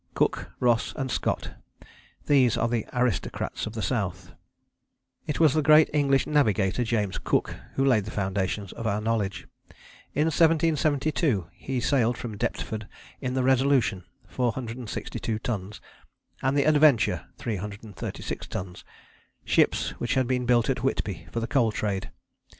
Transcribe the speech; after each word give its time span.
Cook, 0.15 0.49
Ross 0.59 0.95
and 0.95 1.11
Scott: 1.11 1.51
these 2.25 2.57
are 2.57 2.67
the 2.67 2.87
aristocrats 2.91 3.67
of 3.67 3.73
the 3.73 3.83
South. 3.83 4.31
It 5.27 5.39
was 5.39 5.53
the 5.53 5.61
great 5.61 5.91
English 5.93 6.25
navigator 6.25 6.83
James 6.83 7.19
Cook 7.19 7.53
who 7.75 7.85
laid 7.85 8.05
the 8.05 8.09
foundations 8.09 8.71
of 8.73 8.87
our 8.87 8.99
knowledge. 8.99 9.45
In 10.15 10.25
1772 10.25 11.49
he 11.53 11.79
sailed 11.79 12.17
from 12.17 12.35
Deptford 12.35 12.87
in 13.19 13.35
the 13.35 13.43
Resolution, 13.43 14.03
462 14.25 15.37
tons, 15.37 15.79
and 16.41 16.57
the 16.57 16.63
Adventure, 16.67 17.27
336 17.37 18.47
tons, 18.47 18.83
ships 19.45 19.91
which 19.99 20.15
had 20.15 20.25
been 20.25 20.47
built 20.47 20.67
at 20.67 20.83
Whitby 20.83 21.27
for 21.31 21.39
the 21.39 21.45
coal 21.45 21.71
trade. 21.71 22.09